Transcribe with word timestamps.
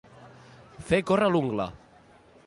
Fer 0.87 0.99
córrer 1.11 1.27
l'ungla. 1.35 1.69